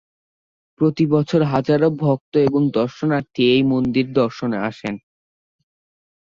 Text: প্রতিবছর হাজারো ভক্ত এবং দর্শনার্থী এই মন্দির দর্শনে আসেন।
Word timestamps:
প্রতিবছর 0.79 1.41
হাজারো 1.53 1.87
ভক্ত 1.99 2.33
এবং 2.47 2.61
দর্শনার্থী 2.71 3.41
এই 3.53 3.63
মন্দির 3.63 4.05
দর্শনে 4.13 4.57
আসেন। 4.69 4.95